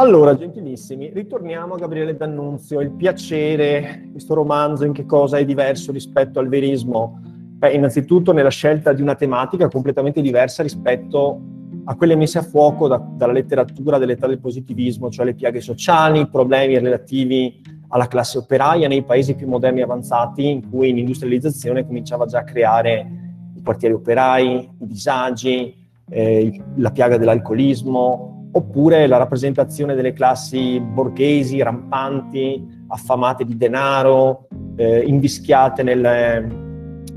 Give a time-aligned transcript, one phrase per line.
[0.00, 2.80] Allora, gentilissimi, ritorniamo a Gabriele D'Annunzio.
[2.80, 7.20] Il piacere, questo romanzo, in che cosa è diverso rispetto al verismo?
[7.22, 11.40] Beh, innanzitutto nella scelta di una tematica completamente diversa rispetto
[11.84, 16.20] a quelle messe a fuoco da, dalla letteratura dell'età del positivismo, cioè le piaghe sociali,
[16.20, 21.84] i problemi relativi alla classe operaia nei paesi più moderni e avanzati in cui l'industrializzazione
[21.84, 23.06] cominciava già a creare
[23.54, 25.74] i quartieri operai, i disagi,
[26.08, 35.00] eh, la piaga dell'alcolismo, oppure la rappresentazione delle classi borghesi, rampanti, affamate di denaro, eh,
[35.00, 36.48] invischiate nel,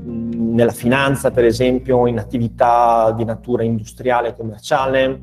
[0.04, 5.22] nella finanza, per esempio, in attività di natura industriale e commerciale,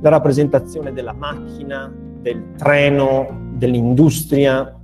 [0.00, 4.74] la rappresentazione della macchina, del treno, dell'industria,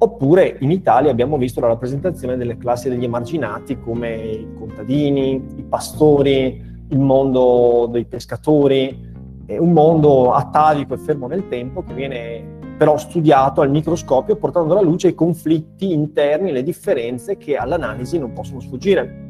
[0.00, 5.64] oppure in Italia abbiamo visto la rappresentazione delle classi degli emarginati come i contadini, i
[5.64, 9.07] pastori, il mondo dei pescatori,
[9.56, 14.82] un mondo atavico e fermo nel tempo che viene però studiato al microscopio portando alla
[14.86, 19.26] luce i conflitti interni, le differenze che all'analisi non possono sfuggire.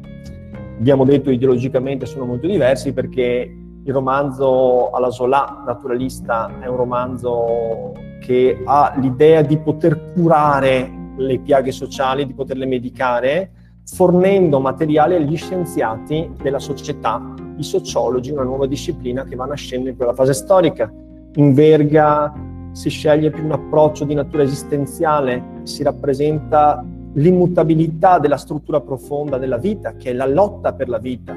[0.77, 7.93] Abbiamo detto ideologicamente sono molto diversi perché il romanzo alla Zola, naturalista, è un romanzo
[8.21, 13.51] che ha l'idea di poter curare le piaghe sociali, di poterle medicare,
[13.83, 19.95] fornendo materiale agli scienziati della società, i sociologi, una nuova disciplina che va nascendo in
[19.95, 20.91] quella fase storica.
[21.35, 22.33] In Verga
[22.71, 29.57] si sceglie più un approccio di natura esistenziale, si rappresenta l'immutabilità della struttura profonda della
[29.57, 31.33] vita, che è la lotta per la vita.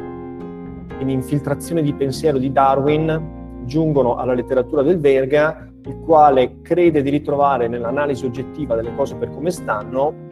[0.98, 7.10] In infiltrazione di pensiero di Darwin giungono alla letteratura del Verga, il quale crede di
[7.10, 10.30] ritrovare nell'analisi oggettiva delle cose per come stanno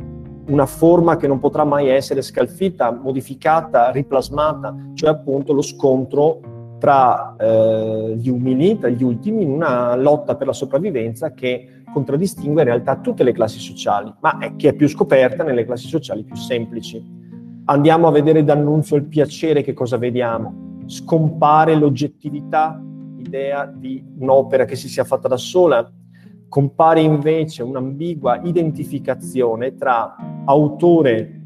[0.51, 7.37] una forma che non potrà mai essere scalfita, modificata, riplasmata, cioè appunto lo scontro tra
[7.37, 12.69] eh, gli umili, tra gli ultimi, in una lotta per la sopravvivenza che contraddistingue in
[12.69, 16.37] realtà tutte le classi sociali, ma è, che è più scoperta nelle classi sociali più
[16.37, 17.19] semplici.
[17.67, 20.83] Andiamo a vedere d'annunzio il piacere, che cosa vediamo?
[20.87, 22.83] Scompare l'oggettività,
[23.17, 25.89] l'idea di un'opera che si sia fatta da sola,
[26.51, 31.41] compare invece un'ambigua identificazione tra autore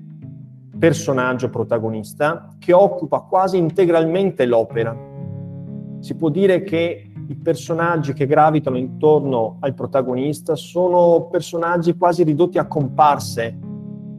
[0.79, 4.97] personaggio protagonista che occupa quasi integralmente l'opera.
[6.01, 12.57] Si può dire che i personaggi che gravitano intorno al protagonista sono personaggi quasi ridotti
[12.57, 13.59] a comparse,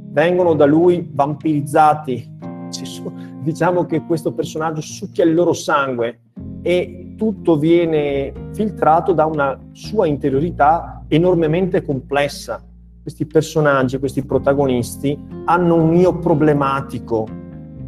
[0.09, 2.31] vengono da lui vampirizzati,
[3.41, 6.21] diciamo che questo personaggio succhia il loro sangue
[6.61, 12.63] e tutto viene filtrato da una sua interiorità enormemente complessa.
[13.01, 17.27] Questi personaggi, questi protagonisti hanno un io problematico,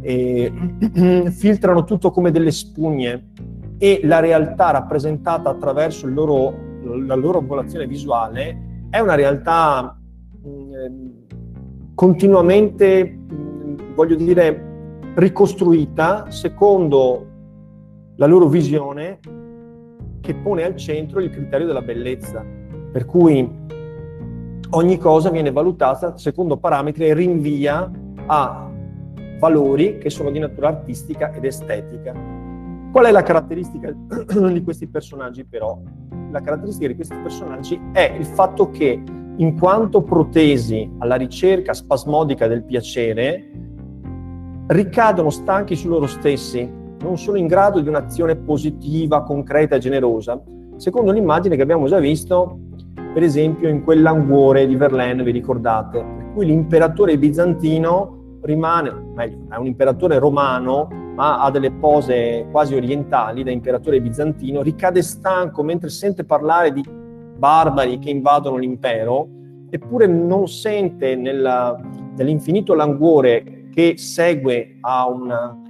[0.00, 3.30] filtrano tutto come delle spugne
[3.78, 6.54] e la realtà rappresentata attraverso loro,
[7.04, 9.98] la loro angolazione visuale è una realtà
[11.94, 13.18] continuamente,
[13.94, 17.27] voglio dire, ricostruita secondo
[18.18, 19.20] la loro visione
[20.20, 22.44] che pone al centro il criterio della bellezza,
[22.92, 23.48] per cui
[24.70, 27.90] ogni cosa viene valutata secondo parametri e rinvia
[28.26, 28.70] a
[29.38, 32.12] valori che sono di natura artistica ed estetica.
[32.90, 33.94] Qual è la caratteristica
[34.52, 35.78] di questi personaggi però?
[36.32, 39.00] La caratteristica di questi personaggi è il fatto che
[39.36, 43.48] in quanto protesi alla ricerca spasmodica del piacere,
[44.66, 50.40] ricadono stanchi su loro stessi, non sono in grado di un'azione positiva, concreta e generosa,
[50.76, 52.58] secondo l'immagine che abbiamo già visto,
[53.12, 59.56] per esempio, in quell'anguore di Verlaine, vi ricordate, per cui l'imperatore bizantino rimane, meglio, è
[59.56, 65.88] un imperatore romano ma ha delle pose quasi orientali da imperatore bizantino, ricade stanco mentre
[65.88, 66.80] sente parlare di
[67.36, 69.28] barbari che invadono l'impero,
[69.68, 71.76] eppure non sente nella,
[72.16, 75.08] nell'infinito languore che segue a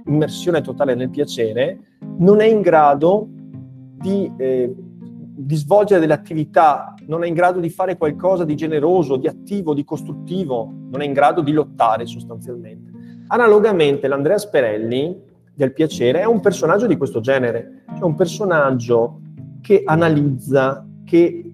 [0.09, 1.79] un'immersione totale nel piacere,
[2.17, 7.69] non è in grado di, eh, di svolgere delle attività, non è in grado di
[7.69, 12.91] fare qualcosa di generoso, di attivo, di costruttivo, non è in grado di lottare sostanzialmente.
[13.27, 19.21] Analogamente l'Andrea Sperelli del piacere è un personaggio di questo genere, cioè un personaggio
[19.61, 21.51] che analizza, che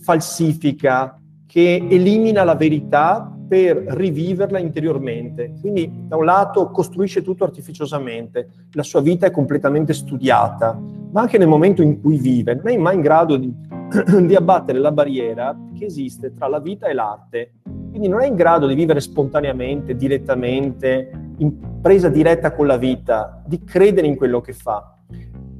[0.00, 5.54] falsifica, che elimina la verità per riviverla interiormente.
[5.60, 10.78] Quindi da un lato costruisce tutto artificiosamente, la sua vita è completamente studiata,
[11.10, 13.52] ma anche nel momento in cui vive non è mai in grado di,
[14.26, 17.52] di abbattere la barriera che esiste tra la vita e l'arte.
[17.90, 23.42] Quindi non è in grado di vivere spontaneamente, direttamente, in presa diretta con la vita,
[23.46, 24.90] di credere in quello che fa.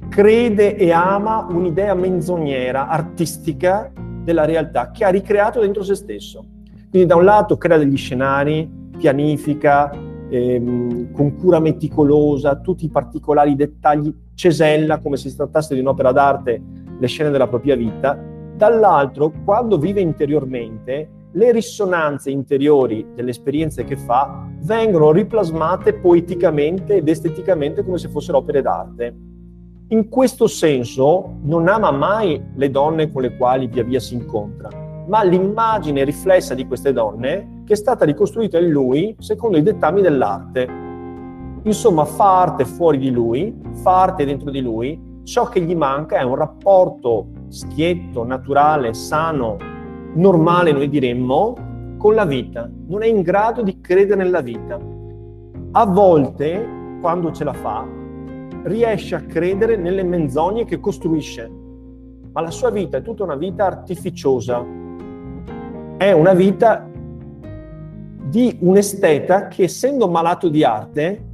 [0.09, 3.91] crede e ama un'idea menzognera, artistica
[4.23, 6.54] della realtà che ha ricreato dentro se stesso.
[6.95, 9.91] Quindi da un lato crea degli scenari, pianifica,
[10.29, 16.13] ehm, con cura meticolosa, tutti i particolari dettagli, cesella come se si trattasse di un'opera
[16.13, 16.61] d'arte
[16.97, 18.17] le scene della propria vita,
[18.55, 27.09] dall'altro quando vive interiormente le risonanze interiori delle esperienze che fa vengono riplasmate poeticamente ed
[27.09, 29.15] esteticamente come se fossero opere d'arte.
[29.89, 34.83] In questo senso non ama mai le donne con le quali via via si incontra,
[35.07, 40.01] ma l'immagine riflessa di queste donne che è stata ricostruita in lui secondo i dettami
[40.01, 40.67] dell'arte.
[41.63, 46.17] Insomma, fa arte fuori di lui, fa arte dentro di lui, ciò che gli manca
[46.17, 49.57] è un rapporto schietto, naturale, sano,
[50.13, 51.55] normale, noi diremmo,
[51.97, 52.69] con la vita.
[52.87, 54.79] Non è in grado di credere nella vita.
[55.71, 57.85] A volte, quando ce la fa,
[58.63, 61.51] riesce a credere nelle menzogne che costruisce,
[62.31, 64.83] ma la sua vita è tutta una vita artificiosa.
[65.97, 66.85] È una vita
[68.29, 71.25] di un esteta che, essendo malato di arte,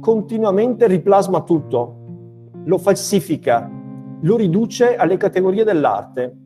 [0.00, 1.94] continuamente riplasma tutto,
[2.64, 3.70] lo falsifica,
[4.22, 6.36] lo riduce alle categorie dell'arte.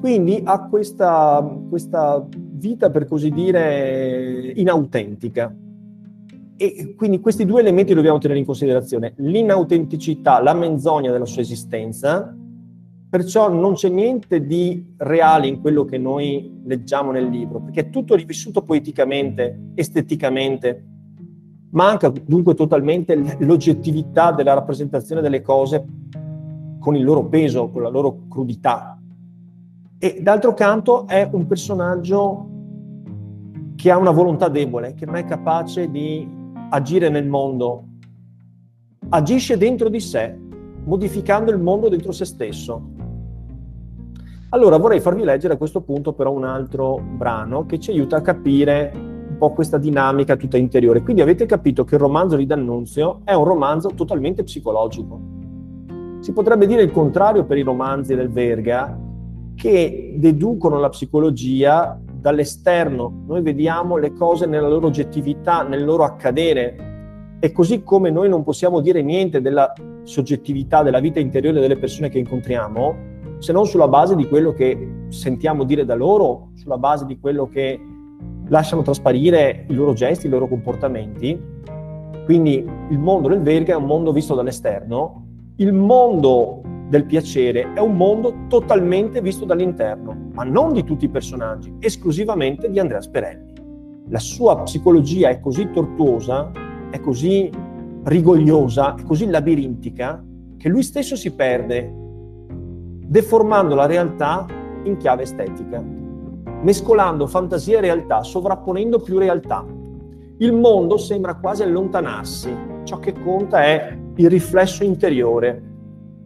[0.00, 5.54] Quindi ha questa, questa vita, per così dire, inautentica.
[6.56, 9.12] E quindi questi due elementi dobbiamo tenere in considerazione.
[9.16, 12.34] L'inautenticità, la menzogna della sua esistenza,
[13.10, 17.90] perciò non c'è niente di reale in quello che noi leggiamo nel libro, perché è
[17.90, 20.84] tutto rivissuto poeticamente, esteticamente,
[21.72, 25.86] Manca dunque totalmente l'oggettività della rappresentazione delle cose
[26.80, 29.00] con il loro peso, con la loro crudità.
[29.96, 32.48] E d'altro canto è un personaggio
[33.76, 36.28] che ha una volontà debole, che non è capace di
[36.70, 37.84] agire nel mondo.
[39.10, 40.36] Agisce dentro di sé,
[40.84, 42.98] modificando il mondo dentro se stesso.
[44.50, 48.20] Allora vorrei farvi leggere a questo punto però un altro brano che ci aiuta a
[48.20, 49.10] capire
[49.40, 51.00] po' questa dinamica tutta interiore.
[51.00, 55.18] Quindi avete capito che il romanzo di D'Annunzio è un romanzo totalmente psicologico.
[56.20, 58.96] Si potrebbe dire il contrario per i romanzi del Verga,
[59.54, 63.24] che deducono la psicologia dall'esterno.
[63.26, 67.38] Noi vediamo le cose nella loro oggettività, nel loro accadere.
[67.40, 72.10] E così come noi non possiamo dire niente della soggettività, della vita interiore delle persone
[72.10, 73.08] che incontriamo,
[73.40, 77.48] se non sulla base di quello che sentiamo dire da loro, sulla base di quello
[77.48, 77.80] che
[78.48, 81.40] lasciano trasparire i loro gesti, i loro comportamenti.
[82.26, 85.26] Quindi il mondo del verga è un mondo visto dall'esterno,
[85.56, 91.08] il mondo del piacere è un mondo totalmente visto dall'interno, ma non di tutti i
[91.08, 93.52] personaggi, esclusivamente di Andrea Sperelli.
[94.08, 96.50] La sua psicologia è così tortuosa,
[96.90, 97.50] è così
[98.04, 100.22] rigogliosa, è così labirintica,
[100.58, 101.99] che lui stesso si perde,
[103.10, 104.46] deformando la realtà
[104.84, 105.82] in chiave estetica
[106.62, 109.64] mescolando fantasia e realtà, sovrapponendo più realtà.
[110.38, 112.54] Il mondo sembra quasi allontanarsi,
[112.84, 115.68] ciò che conta è il riflesso interiore.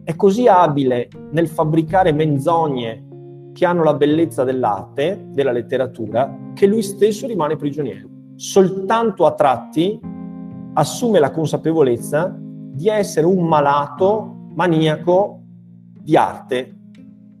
[0.03, 3.03] È così abile nel fabbricare menzogne
[3.53, 8.07] che hanno la bellezza dell'arte, della letteratura, che lui stesso rimane prigioniero.
[8.35, 9.99] Soltanto a tratti
[10.73, 15.39] assume la consapevolezza di essere un malato maniaco
[16.01, 16.74] di arte,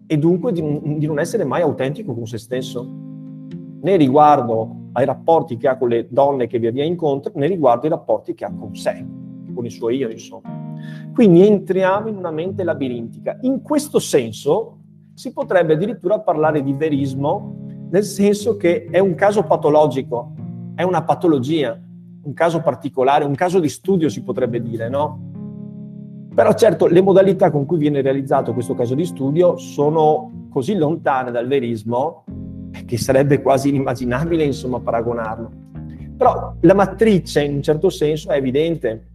[0.07, 0.61] e dunque di,
[0.97, 2.87] di non essere mai autentico con se stesso,
[3.81, 7.83] né riguardo ai rapporti che ha con le donne che via via incontra, né riguardo
[7.83, 9.05] ai rapporti che ha con sé,
[9.53, 10.63] con il suo io, insomma.
[11.13, 13.37] Quindi entriamo in una mente labirintica.
[13.41, 14.79] In questo senso
[15.13, 17.55] si potrebbe addirittura parlare di verismo,
[17.89, 20.33] nel senso che è un caso patologico,
[20.75, 21.79] è una patologia,
[22.23, 25.33] un caso particolare, un caso di studio si potrebbe dire, no?
[26.35, 31.31] Però certo le modalità con cui viene realizzato questo caso di studio sono così lontane
[31.31, 32.25] dal verismo
[32.85, 35.49] che sarebbe quasi inimmaginabile insomma paragonarlo.
[36.17, 39.11] Però la matrice in un certo senso è evidente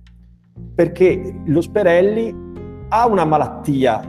[0.75, 2.35] perché lo Sperelli
[2.89, 4.03] ha una malattia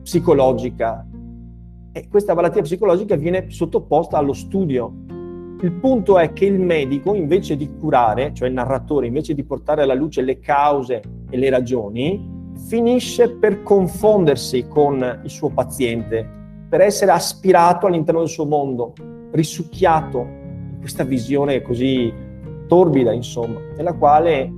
[0.00, 1.04] psicologica
[1.90, 4.92] e questa malattia psicologica viene sottoposta allo studio.
[5.62, 9.82] Il punto è che il medico, invece di curare, cioè il narratore, invece di portare
[9.82, 16.28] alla luce le cause e le ragioni, finisce per confondersi con il suo paziente,
[16.68, 18.92] per essere aspirato all'interno del suo mondo,
[19.32, 22.12] risucchiato in questa visione così
[22.66, 24.52] torbida, insomma, nella quale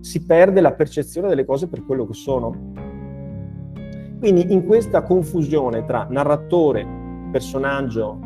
[0.00, 2.72] si perde la percezione delle cose per quello che sono.
[4.18, 6.86] Quindi in questa confusione tra narratore,
[7.30, 8.18] personaggio,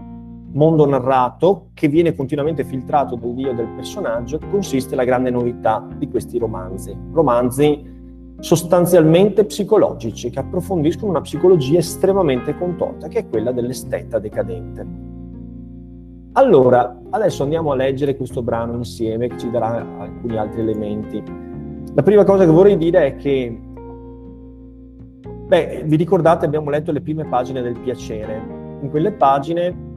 [0.53, 6.09] mondo narrato, che viene continuamente filtrato dal dio del personaggio, consiste la grande novità di
[6.09, 6.97] questi romanzi.
[7.13, 7.99] Romanzi
[8.41, 15.09] sostanzialmente psicologici, che approfondiscono una psicologia estremamente contorta, che è quella dell'esteta decadente.
[16.33, 21.23] Allora, adesso andiamo a leggere questo brano insieme che ci darà alcuni altri elementi.
[21.93, 23.61] La prima cosa che vorrei dire è che,
[25.47, 28.41] beh, vi ricordate, abbiamo letto le prime pagine del piacere.
[28.81, 29.90] In quelle pagine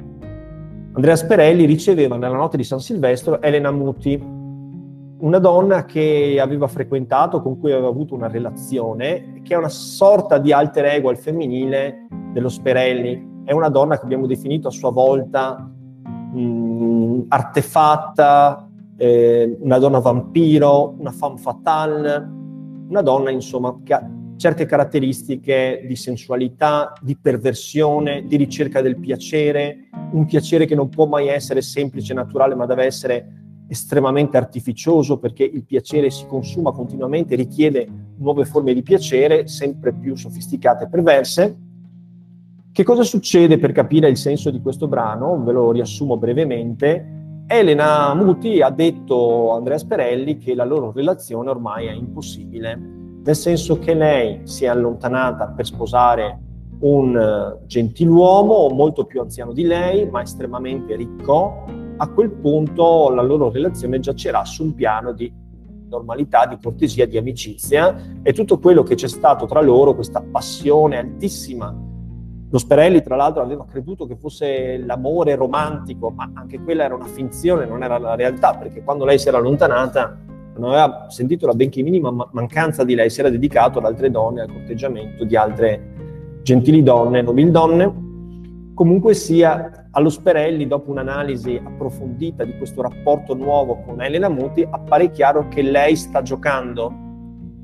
[0.96, 7.42] Andrea Sperelli riceveva nella notte di San Silvestro Elena Muti, una donna che aveva frequentato,
[7.42, 12.08] con cui aveva avuto una relazione, che è una sorta di alter ego al femminile
[12.32, 13.42] dello Sperelli.
[13.44, 15.68] È una donna che abbiamo definito a sua volta
[16.32, 22.32] mh, artefatta, eh, una donna vampiro, una femme fatale,
[22.90, 24.08] una donna insomma che ha
[24.44, 31.06] certe caratteristiche di sensualità, di perversione, di ricerca del piacere, un piacere che non può
[31.06, 33.26] mai essere semplice e naturale, ma deve essere
[33.70, 40.14] estremamente artificioso perché il piacere si consuma continuamente, richiede nuove forme di piacere, sempre più
[40.14, 41.58] sofisticate e perverse.
[42.70, 45.42] Che cosa succede per capire il senso di questo brano?
[45.42, 47.46] Ve lo riassumo brevemente.
[47.48, 53.36] Elena Muti ha detto a Andrea Sperelli che la loro relazione ormai è impossibile, nel
[53.36, 56.40] senso che lei si è allontanata per sposare
[56.80, 61.64] un gentiluomo molto più anziano di lei, ma estremamente ricco,
[61.96, 65.32] a quel punto la loro relazione giacerà su un piano di
[65.88, 70.98] normalità, di cortesia, di amicizia e tutto quello che c'è stato tra loro, questa passione
[70.98, 71.74] altissima.
[72.50, 77.06] Lo Sperelli, tra l'altro, aveva creduto che fosse l'amore romantico, ma anche quella era una
[77.06, 80.20] finzione, non era la realtà, perché quando lei si era allontanata
[80.58, 84.42] non aveva sentito la benché minima mancanza di lei, si era dedicato ad altre donne,
[84.42, 85.92] al corteggiamento di altre
[86.44, 88.02] gentili donne, nobili donne.
[88.74, 95.12] Comunque sia, allo Sperelli, dopo un'analisi approfondita di questo rapporto nuovo con Elena Muti, appare
[95.12, 96.92] chiaro che lei sta giocando.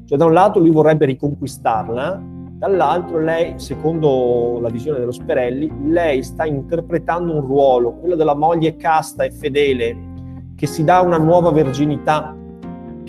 [0.05, 2.21] Cioè, da un lato lui vorrebbe riconquistarla,
[2.59, 8.75] dall'altro lei, secondo la visione dello Sperelli, lei sta interpretando un ruolo, quello della moglie
[8.75, 9.97] casta e fedele,
[10.55, 12.35] che si dà una nuova verginità,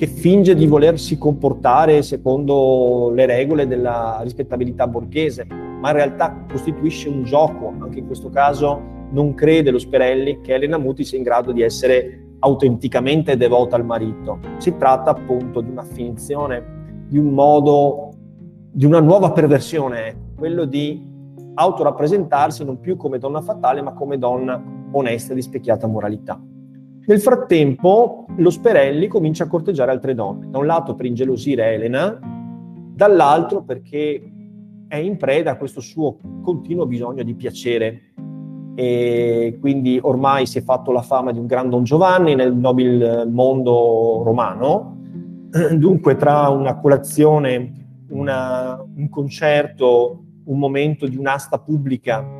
[0.00, 7.10] che finge di volersi comportare secondo le regole della rispettabilità borghese ma in realtà costituisce
[7.10, 8.80] un gioco, anche in questo caso
[9.10, 13.84] non crede lo Sperelli che Elena Muti sia in grado di essere autenticamente devota al
[13.84, 14.38] marito.
[14.56, 18.14] Si tratta appunto di una finzione, di un modo,
[18.70, 21.06] di una nuova perversione, quello di
[21.56, 26.40] autorappresentarsi non più come donna fatale, ma come donna onesta di specchiata moralità.
[27.06, 32.18] Nel frattempo, lo Sperelli comincia a corteggiare altre donne, da un lato per ingelosire Elena,
[32.94, 34.22] dall'altro perché
[34.86, 38.12] è in preda a questo suo continuo bisogno di piacere.
[38.74, 43.24] E quindi ormai si è fatto la fama di un gran Don Giovanni nel nobile
[43.26, 44.96] mondo romano.
[45.76, 47.72] Dunque, tra una colazione,
[48.10, 52.39] una, un concerto, un momento di un'asta pubblica,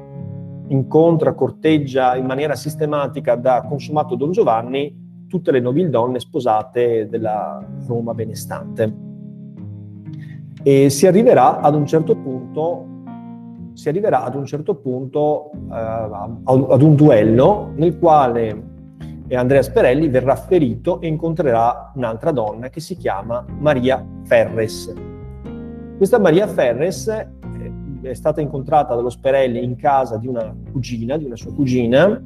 [0.71, 8.15] incontra, corteggia in maniera sistematica da consumato Don Giovanni tutte le nobildonne sposate della Roma
[8.15, 9.09] benestante
[10.63, 12.87] e si arriverà ad un certo punto,
[13.73, 18.69] si arriverà ad un, certo punto eh, ad un duello nel quale
[19.31, 24.93] Andrea Sperelli verrà ferito e incontrerà un'altra donna che si chiama Maria Ferres.
[25.97, 27.29] Questa Maria Ferres
[28.03, 32.23] è stata incontrata dallo Sperelli in casa di una cugina, di una sua cugina,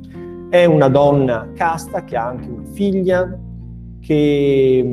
[0.51, 3.39] è una donna casta che ha anche una figlia,
[4.01, 4.87] che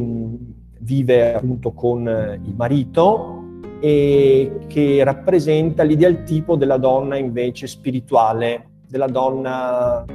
[0.80, 3.40] vive appunto con eh, il marito
[3.80, 10.06] e che rappresenta l'ideal tipo della donna invece spirituale, della donna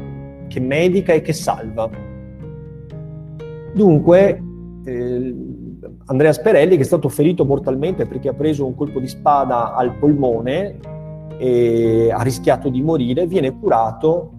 [0.49, 1.89] che medica e che salva.
[3.75, 4.43] Dunque,
[4.85, 5.35] eh,
[6.07, 9.97] Andrea Sperelli, che è stato ferito mortalmente perché ha preso un colpo di spada al
[9.97, 10.79] polmone
[11.39, 14.33] e ha rischiato di morire, viene curato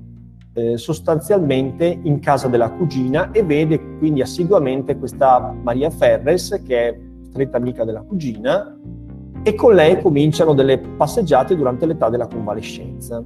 [0.53, 6.99] eh, sostanzialmente in casa della cugina e vede quindi assiduamente questa Maria Ferres, che è
[7.29, 8.75] stretta amica della cugina,
[9.43, 13.23] e con lei cominciano delle passeggiate durante l'età della convalescenza.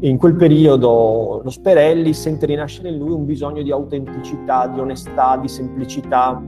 [0.00, 5.38] In quel periodo lo Sperelli sente rinascere in lui un bisogno di autenticità, di onestà,
[5.38, 6.40] di semplicità.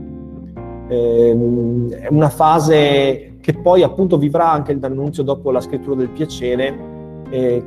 [0.89, 6.09] Eh, è una fase che poi appunto vivrà anche il D'Annunzio dopo la scrittura del
[6.09, 6.77] piacere,
[7.29, 7.63] eh,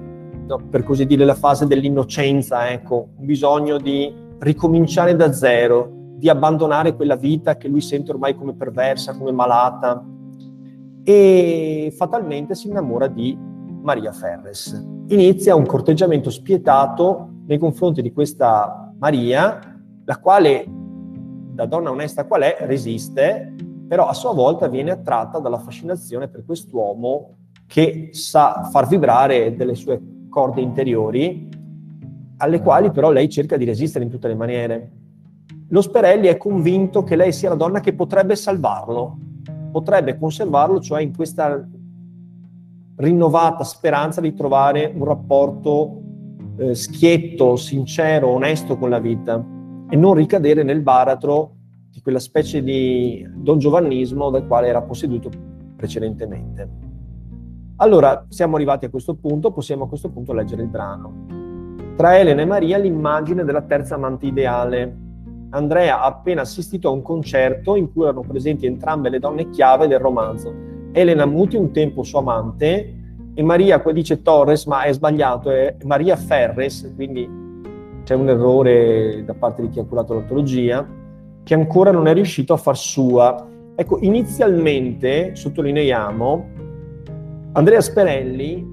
[0.69, 6.95] per così dire, la fase dell'innocenza, ecco, un bisogno di ricominciare da zero, di abbandonare
[6.95, 10.05] quella vita che lui sente ormai come perversa, come malata,
[11.05, 13.37] e fatalmente si innamora di
[13.83, 14.73] Maria Ferres.
[15.09, 19.59] Inizia un corteggiamento spietato nei confronti di questa Maria,
[20.05, 20.67] la quale,
[21.53, 23.55] da donna onesta qual è, resiste,
[23.87, 29.75] però a sua volta viene attratta dalla fascinazione per quest'uomo che sa far vibrare delle
[29.75, 31.49] sue corde interiori,
[32.39, 34.91] alle quali però lei cerca di resistere in tutte le maniere.
[35.69, 39.19] Lo Sperelli è convinto che lei sia la donna che potrebbe salvarlo,
[39.71, 41.67] potrebbe conservarlo, cioè in questa
[42.97, 46.03] rinnovata speranza di trovare un rapporto
[46.57, 49.61] eh, schietto, sincero, onesto con la vita
[49.93, 51.57] e non ricadere nel baratro
[51.91, 55.29] di quella specie di don giovannismo dal quale era posseduto
[55.77, 56.67] precedentemente.
[57.77, 61.27] Allora, siamo arrivati a questo punto, possiamo a questo punto leggere il brano.
[61.95, 64.97] Tra Elena e Maria l'immagine della terza amante ideale.
[65.51, 69.89] Andrea ha appena assistito a un concerto in cui erano presenti entrambe le donne chiave
[69.89, 70.55] del romanzo.
[70.93, 72.95] Elena Muti, un tempo sua amante,
[73.35, 77.41] e Maria, qua dice Torres, ma è sbagliato, è Maria Ferres, quindi
[78.05, 80.87] c'è un errore da parte di chi ha curato l'antologia,
[81.43, 83.49] che ancora non è riuscito a far sua.
[83.75, 86.49] Ecco, inizialmente, sottolineiamo,
[87.53, 88.67] Andrea Sperelli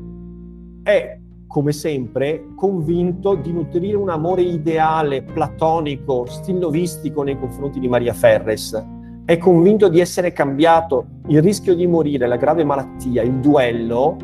[0.83, 1.17] è,
[1.47, 8.85] come sempre, convinto di nutrire un amore ideale, platonico, stilnovistico nei confronti di Maria Ferres.
[9.25, 11.05] È convinto di essere cambiato.
[11.27, 14.15] Il rischio di morire, la grave malattia, il duello,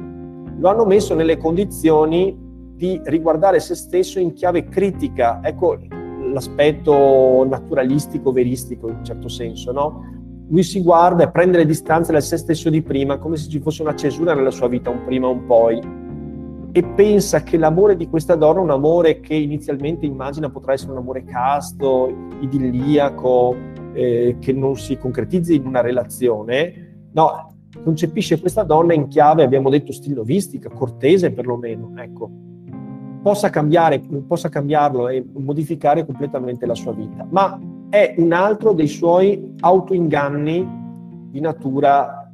[0.58, 2.45] lo hanno messo nelle condizioni
[2.76, 5.40] di riguardare se stesso in chiave critica.
[5.44, 5.78] Ecco
[6.32, 10.14] l'aspetto naturalistico, veristico in un certo senso, no?
[10.48, 13.60] Lui si guarda e prende le distanze da se stesso di prima, come se ci
[13.60, 15.82] fosse una cesura nella sua vita, un prima e un poi,
[16.72, 20.98] e pensa che l'amore di questa donna, un amore che inizialmente immagina potrà essere un
[20.98, 23.56] amore casto, idilliaco,
[23.94, 29.70] eh, che non si concretizzi in una relazione, no, concepisce questa donna in chiave, abbiamo
[29.70, 32.30] detto, stilovistica, cortese perlomeno, ecco,
[33.26, 37.26] possa, cambiare, possa cambiarlo e modificare completamente la sua vita.
[37.28, 40.68] Ma è un altro dei suoi autoinganni
[41.32, 42.32] di natura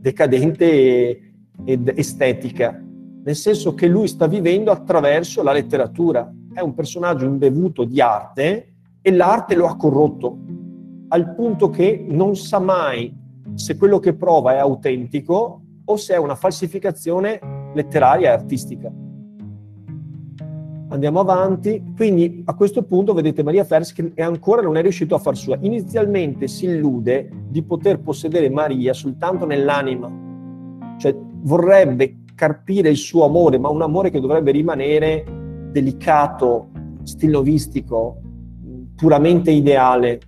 [0.00, 1.34] decadente
[1.66, 2.82] ed estetica,
[3.22, 6.32] nel senso che lui sta vivendo attraverso la letteratura.
[6.54, 10.38] È un personaggio imbevuto di arte e l'arte lo ha corrotto,
[11.08, 13.14] al punto che non sa mai
[13.52, 17.40] se quello che prova è autentico o se è una falsificazione
[17.74, 18.90] letteraria e artistica.
[20.88, 25.18] Andiamo avanti, quindi a questo punto vedete Maria Fers che ancora non è riuscito a
[25.18, 25.56] far sua.
[25.60, 30.12] Inizialmente si illude di poter possedere Maria soltanto nell'anima,
[30.98, 35.24] cioè vorrebbe carpire il suo amore, ma un amore che dovrebbe rimanere
[35.72, 36.68] delicato,
[37.02, 38.20] stilovistico,
[38.94, 40.20] puramente ideale.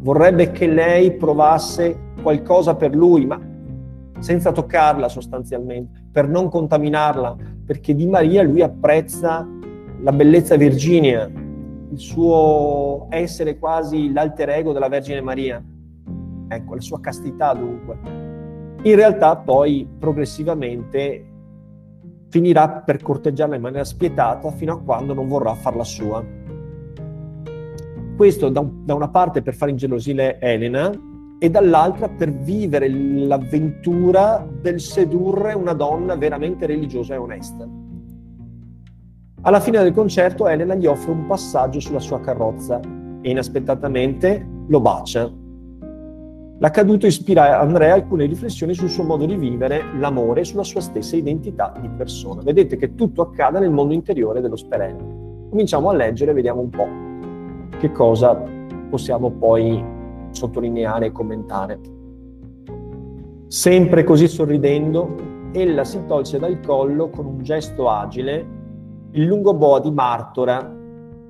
[0.00, 3.40] Vorrebbe che lei provasse qualcosa per lui, ma
[4.20, 9.46] senza toccarla sostanzialmente, per non contaminarla, perché di Maria lui apprezza
[10.02, 11.30] la bellezza virginea,
[11.90, 15.62] il suo essere quasi l'alter ego della Vergine Maria,
[16.48, 17.98] ecco, la sua castità dunque.
[18.82, 21.26] In realtà poi progressivamente
[22.28, 26.24] finirà per corteggiarla in maniera spietata fino a quando non vorrà farla sua.
[28.16, 30.90] Questo da, da una parte per far ingelosire Elena,
[31.38, 37.81] e dall'altra per vivere l'avventura del sedurre una donna veramente religiosa e onesta.
[39.44, 42.78] Alla fine del concerto Elena gli offre un passaggio sulla sua carrozza
[43.20, 45.28] e inaspettatamente lo bacia.
[46.58, 50.80] L'accaduto ispira a Andrea alcune riflessioni sul suo modo di vivere l'amore e sulla sua
[50.80, 52.40] stessa identità di persona.
[52.40, 55.48] Vedete che tutto accade nel mondo interiore dello Sperelli.
[55.50, 58.40] Cominciamo a leggere e vediamo un po' che cosa
[58.88, 59.84] possiamo poi
[60.30, 61.80] sottolineare e commentare.
[63.48, 65.16] Sempre così sorridendo,
[65.50, 68.60] ella si tolse dal collo con un gesto agile
[69.14, 70.74] il lungo boa di Martora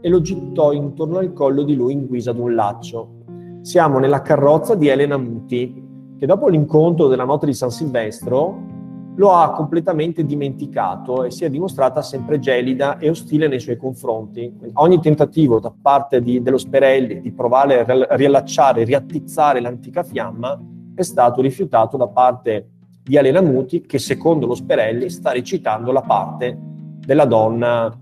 [0.00, 3.20] e lo gittò intorno al collo di lui in guisa d'un laccio.
[3.62, 5.82] Siamo nella carrozza di Elena Muti,
[6.16, 8.70] che dopo l'incontro della notte di San Silvestro
[9.16, 14.52] lo ha completamente dimenticato e si è dimostrata sempre gelida e ostile nei suoi confronti.
[14.74, 20.58] Ogni tentativo da parte di, dello Sperelli di provare a riallacciare, riattizzare l'antica fiamma
[20.94, 22.68] è stato rifiutato da parte
[23.02, 26.70] di Elena Muti che secondo lo Sperelli sta recitando la parte
[27.04, 27.98] della donna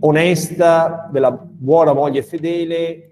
[0.00, 3.06] onesta, della buona moglie fedele,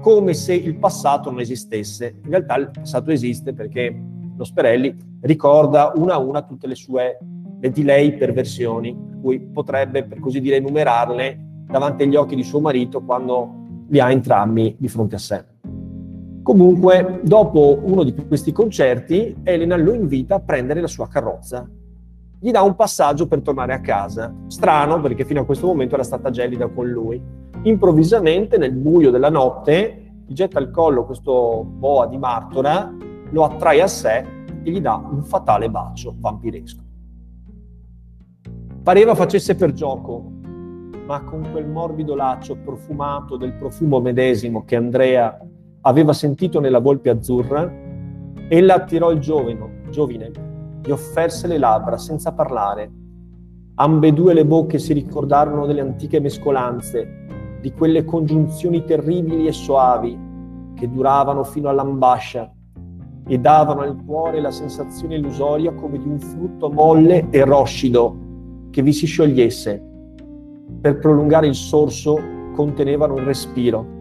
[0.00, 2.20] come se il passato non esistesse.
[2.24, 3.94] In realtà il passato esiste perché
[4.36, 7.18] lo Sperelli ricorda una a una tutte le sue
[7.60, 12.42] le di lei perversioni, per cui potrebbe, per così dire, enumerarle davanti agli occhi di
[12.42, 15.44] suo marito quando li ha entrambi di fronte a sé.
[16.42, 21.68] Comunque, dopo uno di questi concerti, Elena lo invita a prendere la sua carrozza.
[22.42, 24.34] Gli dà un passaggio per tornare a casa.
[24.46, 27.20] Strano, perché fino a questo momento era stata gelida con lui.
[27.64, 32.90] Improvvisamente, nel buio della notte, gli getta al collo questo boa di Martora
[33.32, 34.24] lo attrae a sé
[34.62, 36.82] e gli dà un fatale bacio vampiresco.
[38.82, 40.24] Pareva facesse per gioco,
[41.06, 45.38] ma con quel morbido laccio profumato del profumo medesimo che Andrea
[45.82, 47.70] aveva sentito nella volpe azzurra,
[48.48, 50.30] ella attirò il giovine, giovine,
[50.82, 52.90] gli offerse le labbra senza parlare.
[53.74, 60.18] Ambedue le bocche si ricordarono delle antiche mescolanze, di quelle congiunzioni terribili e soavi
[60.74, 62.50] che duravano fino all'ambascia
[63.26, 68.16] e davano al cuore la sensazione illusoria come di un frutto molle e roscido
[68.70, 69.82] che vi si sciogliesse.
[70.80, 72.18] Per prolungare il sorso
[72.54, 73.98] contenevano un respiro.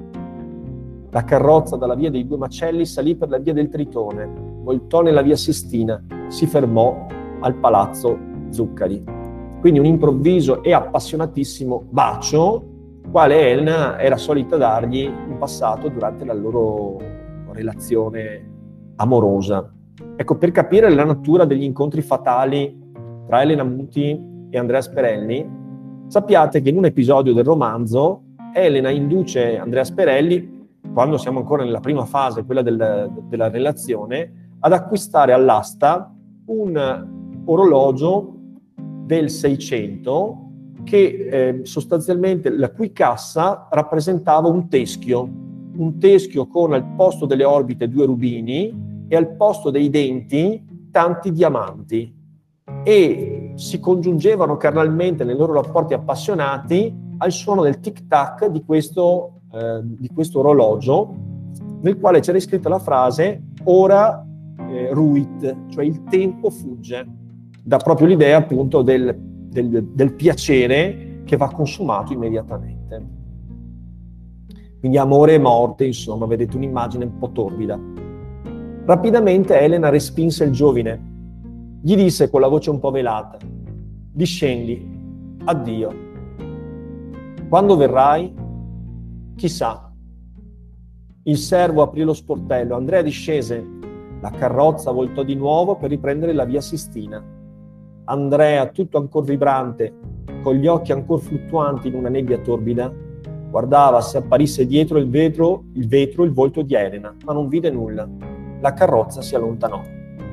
[1.12, 5.22] La carrozza dalla via dei due macelli salì per la via del Tritone, voltò nella
[5.22, 7.08] via Sistina, si fermò
[7.40, 8.18] al palazzo
[8.50, 9.04] Zuccari.
[9.60, 12.66] Quindi un improvviso e appassionatissimo bacio,
[13.12, 16.98] quale Elena era solita dargli in passato durante la loro
[17.52, 18.48] relazione
[18.98, 19.74] amorosa.
[20.16, 22.78] Ecco, per capire la natura degli incontri fatali
[23.28, 24.20] tra Elena Muti
[24.50, 25.58] e Andrea Sperelli,
[26.08, 30.58] sappiate che in un episodio del romanzo Elena induce Andrea Sperelli,
[30.94, 36.14] quando siamo ancora nella prima fase, quella del, della relazione, ad acquistare all'asta
[36.46, 37.08] un
[37.46, 38.36] orologio
[39.06, 40.48] del 600
[40.84, 45.28] che eh, sostanzialmente la cui cassa rappresentava un teschio,
[45.78, 51.32] un teschio con al posto delle orbite due rubini e al posto dei denti tanti
[51.32, 52.16] diamanti.
[52.84, 59.82] E si congiungevano carnalmente nei loro rapporti appassionati al suono del tic-tac di questo, eh,
[59.84, 61.14] di questo orologio,
[61.82, 64.26] nel quale c'era scritta la frase ora
[64.68, 67.08] eh, ruit, cioè il tempo fugge,
[67.64, 73.18] dà proprio l'idea appunto del, del, del piacere che va consumato immediatamente.
[74.80, 77.80] Quindi amore e morte, insomma, vedete un'immagine un po' torbida.
[78.86, 81.08] Rapidamente Elena respinse il giovine
[81.82, 83.38] gli disse con la voce un po' velata,
[84.12, 84.86] discendi,
[85.46, 86.08] addio.
[87.48, 88.34] Quando verrai?
[89.36, 89.94] Chissà.
[91.24, 93.66] Il servo aprì lo sportello, Andrea discese,
[94.22, 97.24] la carrozza voltò di nuovo per riprendere la via Sistina.
[98.06, 99.94] Andrea, tutto ancora vibrante,
[100.42, 102.92] con gli occhi ancora fluttuanti in una nebbia torbida,
[103.50, 107.70] guardava se apparisse dietro il vetro, il vetro il volto di Elena, ma non vide
[107.70, 108.08] nulla.
[108.62, 109.82] La carrozza si allontanò.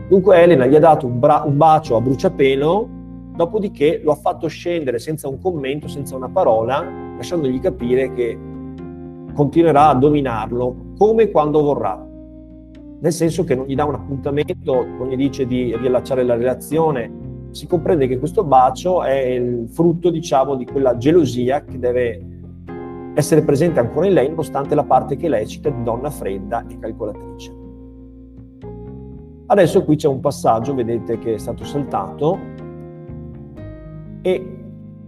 [0.08, 2.88] Dunque Elena gli ha dato un, bra- un bacio a bruciapelo,
[3.36, 6.84] dopodiché lo ha fatto scendere senza un commento, senza una parola,
[7.16, 8.38] lasciandogli capire che
[9.34, 12.04] continuerà a dominarlo come quando vorrà.
[12.98, 17.24] Nel senso che non gli dà un appuntamento, non gli dice di riallacciare la relazione,
[17.50, 22.26] si comprende che questo bacio è il frutto, diciamo, di quella gelosia che deve
[23.14, 26.78] essere presente ancora in lei, nonostante la parte che lei cita di donna fredda e
[26.78, 27.54] calcolatrice.
[29.46, 32.38] Adesso qui c'è un passaggio, vedete che è stato saltato,
[34.22, 34.56] e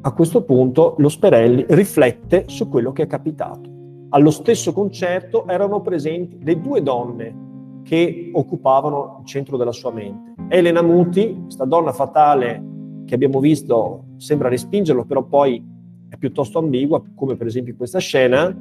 [0.01, 3.69] a questo punto lo Sperelli riflette su quello che è capitato.
[4.11, 7.47] Allo stesso concerto erano presenti le due donne
[7.89, 10.35] che occupavano il centro della sua mente.
[10.49, 12.63] Elena Muti, questa donna fatale
[13.07, 15.67] che abbiamo visto, sembra respingerlo, però poi
[16.07, 18.55] è piuttosto ambigua, come per esempio in questa scena,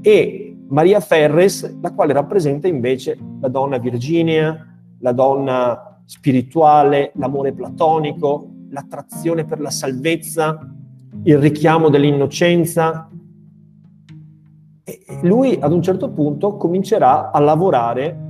[0.00, 4.66] e Maria Ferres, la quale rappresenta invece la donna Virginia,
[5.00, 10.58] la donna spirituale, l'amore platonico, l'attrazione per la salvezza,
[11.24, 13.10] il richiamo dell'innocenza.
[14.82, 18.28] E lui ad un certo punto comincerà a lavorare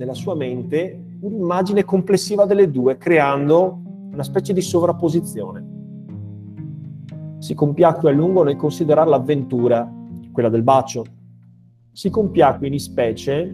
[0.00, 3.82] nella sua mente un'immagine complessiva delle due, creando
[4.12, 5.78] una specie di sovrapposizione.
[7.38, 9.86] Si compiacque a lungo nel considerare l'avventura,
[10.32, 11.04] quella del bacio.
[11.92, 13.52] Si compiacque in specie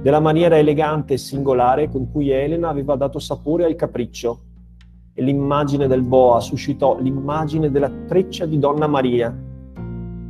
[0.00, 4.40] della maniera elegante e singolare con cui Elena aveva dato sapore al capriccio.
[5.14, 9.36] E l'immagine del boa suscitò l'immagine della treccia di Donna Maria.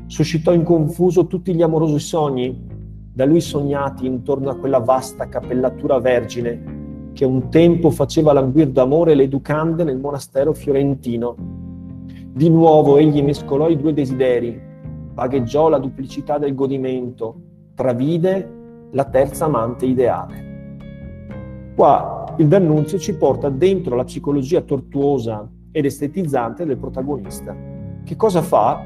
[0.07, 2.71] Suscitò in confuso tutti gli amorosi sogni,
[3.13, 9.15] da lui sognati intorno a quella vasta cappellatura vergine che un tempo faceva languir d'amore
[9.15, 11.35] le educande nel monastero fiorentino.
[12.33, 14.59] Di nuovo egli mescolò i due desideri,
[15.13, 17.41] vagheggiò la duplicità del godimento,
[17.75, 20.51] travide la terza amante ideale.
[21.75, 27.55] Qua il D'Annunzio ci porta dentro la psicologia tortuosa ed estetizzante del protagonista.
[28.05, 28.83] Che cosa fa?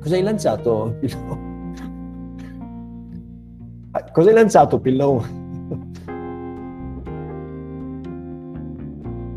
[0.00, 0.98] Cosa hai lanciato,
[4.12, 5.20] cosa hai lanciato, Pillò?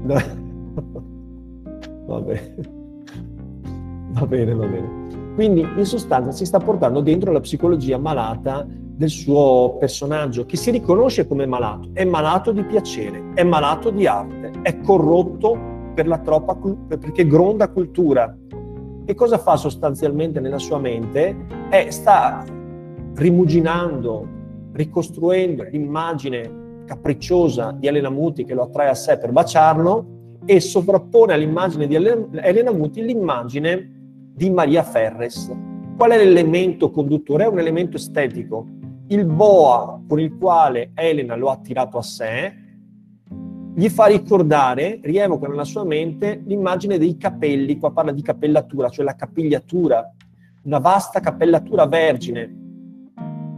[0.05, 0.15] No.
[2.05, 2.55] Va bene.
[4.11, 5.33] Va bene, va bene.
[5.33, 10.71] Quindi in sostanza si sta portando dentro la psicologia malata del suo personaggio, che si
[10.71, 11.89] riconosce come malato.
[11.91, 15.57] È malato di piacere, è malato di arte, è corrotto
[15.93, 16.55] per la troppa,
[16.87, 18.33] perché gronda cultura.
[19.03, 21.35] E cosa fa sostanzialmente nella sua mente?
[21.69, 22.43] È, sta
[23.15, 24.27] rimuginando,
[24.75, 30.13] ricostruendo l'immagine capricciosa di Elena Muti che lo attrae a sé per baciarlo
[30.45, 33.91] e sovrappone all'immagine di Elena Muti l'immagine
[34.35, 35.51] di Maria Ferres.
[35.97, 37.45] Qual è l'elemento conduttore?
[37.45, 38.67] È un elemento estetico.
[39.07, 42.63] Il boa con il quale Elena lo ha attirato a sé
[43.77, 49.03] gli fa ricordare, rievoca nella sua mente l'immagine dei capelli, qua parla di capellatura, cioè
[49.03, 50.13] la capigliatura,
[50.63, 52.64] una vasta capellatura vergine,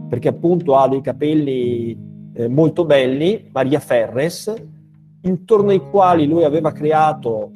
[0.08, 1.96] perché appunto ha dei capelli
[2.34, 4.52] eh, molto belli, Maria Ferres,
[5.22, 7.50] intorno ai quali lui aveva creato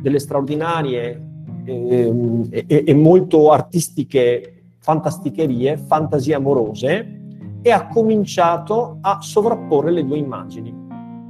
[0.00, 1.22] delle straordinarie
[1.64, 2.12] eh,
[2.50, 7.20] e, e molto artistiche fantasticherie, fantasie amorose,
[7.62, 10.74] e ha cominciato a sovrapporre le due immagini,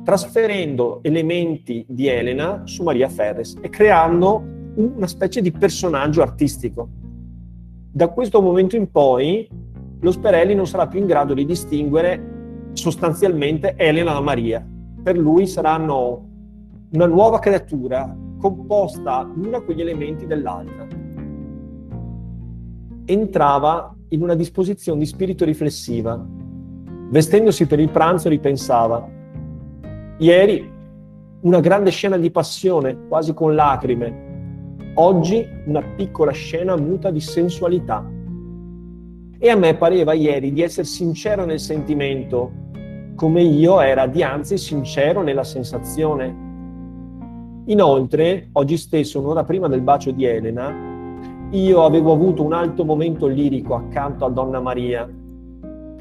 [0.03, 4.43] trasferendo elementi di Elena su Maria Ferres e creando
[4.75, 6.89] una specie di personaggio artistico.
[7.91, 9.47] Da questo momento in poi
[10.03, 14.67] lo Sperelli non sarà più in grado di distinguere sostanzialmente Elena da Maria.
[15.01, 16.29] Per lui saranno
[16.93, 20.89] una nuova creatura composta l'una con gli elementi dell'altra.
[23.05, 26.21] Entrava in una disposizione di spirito riflessiva.
[27.11, 29.09] Vestendosi per il pranzo ripensava.
[30.19, 30.69] Ieri
[31.43, 34.31] una grande scena di passione, quasi con lacrime.
[34.95, 38.05] Oggi una piccola scena muta di sensualità.
[39.45, 42.53] E a me pareva ieri di essere sincero nel sentimento,
[43.17, 46.33] come io era di anzi sincero nella sensazione.
[47.65, 50.73] Inoltre, oggi stesso, un'ora prima del bacio di Elena,
[51.51, 55.11] io avevo avuto un alto momento lirico accanto a Donna Maria.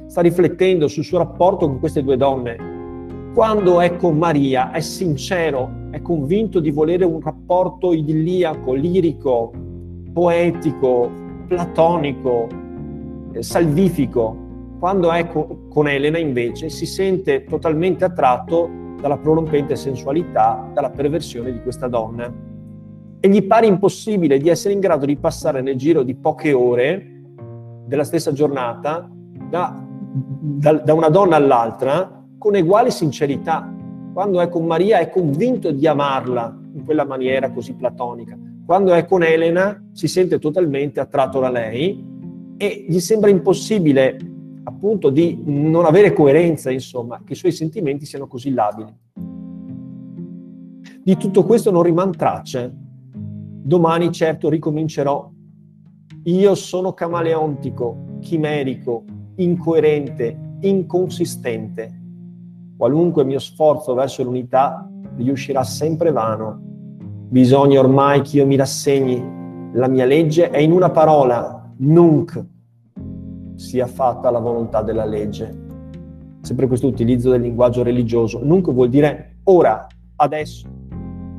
[0.05, 3.31] Sta riflettendo sul suo rapporto con queste due donne.
[3.33, 9.51] Quando è con Maria è sincero, è convinto di volere un rapporto idilliaco, lirico,
[10.13, 11.09] poetico,
[11.47, 12.60] platonico,
[13.39, 14.49] salvifico.
[14.79, 21.61] Quando è con Elena invece si sente totalmente attratto dalla prorompente sensualità, dalla perversione di
[21.61, 22.31] questa donna.
[23.19, 27.21] E gli pare impossibile di essere in grado di passare nel giro di poche ore
[27.85, 29.09] della stessa giornata
[29.49, 33.71] da, da, da una donna all'altra con uguale sincerità.
[34.13, 38.37] Quando è con Maria è convinto di amarla in quella maniera così platonica.
[38.65, 42.10] Quando è con Elena si sente totalmente attratto da lei
[42.61, 44.19] e gli sembra impossibile
[44.65, 48.95] appunto di non avere coerenza, insomma, che i suoi sentimenti siano così labili.
[51.03, 52.71] Di tutto questo non rimane tracce.
[53.11, 55.27] Domani certo ricomincerò.
[56.25, 59.05] Io sono camaleontico, chimerico,
[59.37, 61.99] incoerente, inconsistente.
[62.77, 66.59] Qualunque mio sforzo verso l'unità riuscirà sempre vano.
[67.27, 69.71] Bisogna ormai che io mi rassegni.
[69.73, 72.49] La mia legge è in una parola, nunc
[73.61, 75.69] sia fatta la volontà della legge.
[76.41, 78.43] Sempre questo utilizzo del linguaggio religioso.
[78.43, 80.67] Nunc vuol dire ora, adesso.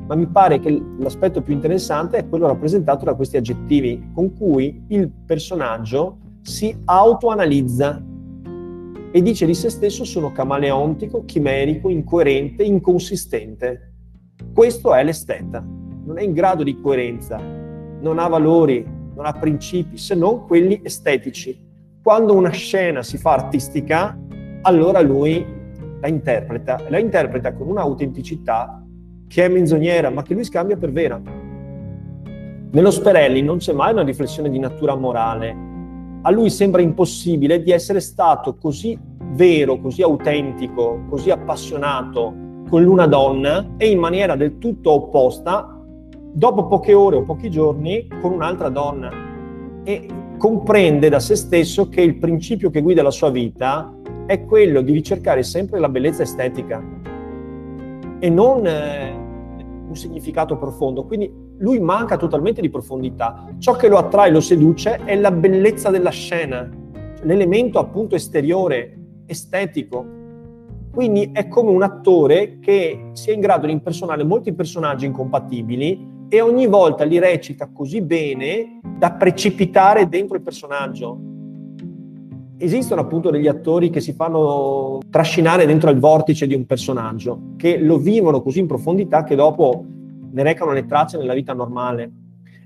[0.07, 4.85] Ma mi pare che l'aspetto più interessante è quello rappresentato da questi aggettivi con cui
[4.87, 8.01] il personaggio si autoanalizza
[9.11, 13.91] e dice di se stesso sono camaleontico, chimerico, incoerente, inconsistente.
[14.53, 19.97] Questo è l'esteta, non è in grado di coerenza, non ha valori, non ha principi,
[19.97, 21.71] se non quelli estetici.
[22.03, 24.19] Quando una scena si fa artistica,
[24.63, 25.45] allora lui
[26.01, 28.83] la interpreta, la interpreta con un'autenticità
[29.25, 31.17] che è menzognera, ma che lui scambia per vera.
[32.71, 35.55] Nello Sperelli non c'è mai una riflessione di natura morale.
[36.23, 38.99] A lui sembra impossibile di essere stato così
[39.31, 42.33] vero, così autentico, così appassionato
[42.69, 45.81] con l'una donna e in maniera del tutto opposta
[46.33, 49.32] dopo poche ore o pochi giorni con un'altra donna.
[49.83, 53.93] E comprende da se stesso che il principio che guida la sua vita
[54.25, 56.81] è quello di ricercare sempre la bellezza estetica
[58.19, 59.11] e non eh,
[59.87, 61.05] un significato profondo.
[61.05, 63.47] Quindi lui manca totalmente di profondità.
[63.57, 66.69] Ciò che lo attrae, lo seduce è la bellezza della scena,
[67.21, 70.21] l'elemento appunto esteriore, estetico.
[70.91, 76.41] Quindi è come un attore che sia in grado di impersonare molti personaggi incompatibili e
[76.41, 81.19] ogni volta li recita così bene da precipitare dentro il personaggio.
[82.57, 87.77] Esistono appunto degli attori che si fanno trascinare dentro il vortice di un personaggio, che
[87.77, 89.85] lo vivono così in profondità che dopo
[90.31, 92.11] ne recano le tracce nella vita normale.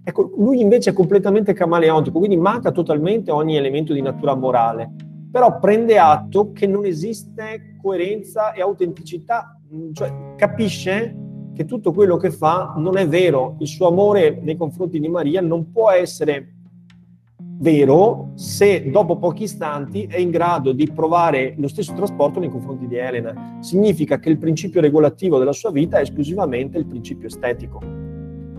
[0.01, 4.93] Ecco, lui invece è completamente camaleontico, quindi manca totalmente ogni elemento di natura morale,
[5.29, 9.59] però prende atto che non esiste coerenza e autenticità,
[9.91, 11.26] cioè capisce
[11.57, 15.41] che tutto quello che fa non è vero, il suo amore nei confronti di Maria
[15.41, 16.53] non può essere
[17.59, 22.85] vero se dopo pochi istanti è in grado di provare lo stesso trasporto nei confronti
[22.85, 23.57] di Elena.
[23.59, 27.81] Significa che il principio regolativo della sua vita è esclusivamente il principio estetico.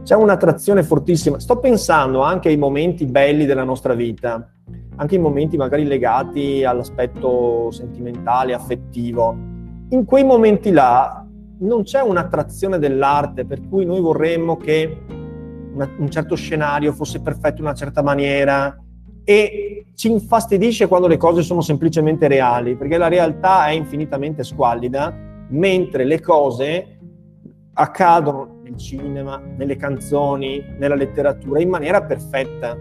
[0.02, 1.38] C'è un'attrazione fortissima.
[1.38, 4.50] Sto pensando anche ai momenti belli della nostra vita,
[4.96, 9.36] anche ai momenti magari legati all'aspetto sentimentale, affettivo.
[9.90, 11.17] In quei momenti là
[11.60, 15.04] non c'è un'attrazione dell'arte per cui noi vorremmo che
[15.72, 18.76] una, un certo scenario fosse perfetto in una certa maniera
[19.24, 25.14] e ci infastidisce quando le cose sono semplicemente reali, perché la realtà è infinitamente squallida,
[25.48, 26.98] mentre le cose
[27.74, 32.76] accadono nel cinema, nelle canzoni, nella letteratura in maniera perfetta.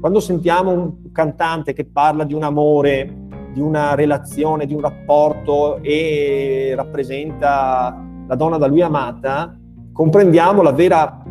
[0.00, 5.78] Quando sentiamo un cantante che parla di un amore, di una relazione, di un rapporto
[5.82, 9.58] e rappresenta la donna da lui amata,
[9.92, 11.22] comprendiamo la vera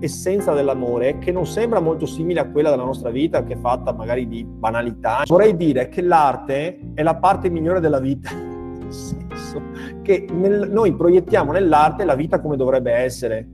[0.00, 3.92] essenza dell'amore che non sembra molto simile a quella della nostra vita, che è fatta
[3.92, 5.22] magari di banalità.
[5.26, 9.62] Vorrei dire che l'arte è la parte migliore della vita, nel senso
[10.02, 13.48] che nel, noi proiettiamo nell'arte la vita come dovrebbe essere.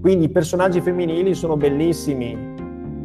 [0.00, 2.54] Quindi i personaggi femminili sono bellissimi,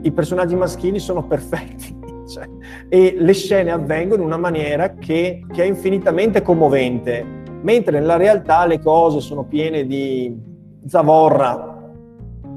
[0.01, 2.01] i personaggi maschili sono perfetti.
[2.27, 2.47] Cioè,
[2.89, 7.25] e le scene avvengono in una maniera che, che è infinitamente commovente,
[7.61, 10.51] mentre nella realtà le cose sono piene di,
[10.85, 11.91] zavorra,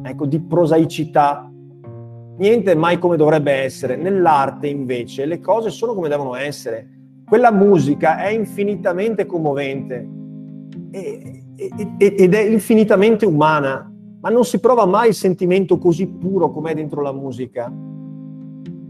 [0.03, 1.51] ecco, di prosaicità.
[2.39, 3.97] Niente mai come dovrebbe essere.
[3.97, 6.89] Nell'arte invece le cose sono come devono essere.
[7.27, 10.09] Quella musica è infinitamente commovente
[10.91, 16.75] ed è infinitamente umana, ma non si prova mai il sentimento così puro come è
[16.75, 17.73] dentro la musica.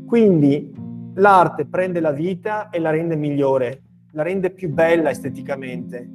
[0.07, 0.73] Quindi
[1.15, 6.09] l'arte prende la vita e la rende migliore, la rende più bella esteticamente.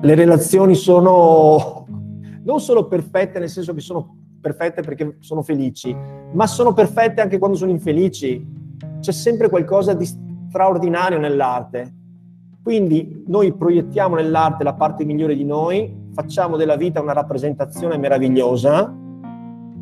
[0.00, 1.86] Le relazioni sono
[2.44, 5.96] non solo perfette nel senso che sono perfette perché sono felici,
[6.32, 8.46] ma sono perfette anche quando sono infelici.
[9.00, 11.94] C'è sempre qualcosa di straordinario nell'arte.
[12.62, 18.94] Quindi noi proiettiamo nell'arte la parte migliore di noi, facciamo della vita una rappresentazione meravigliosa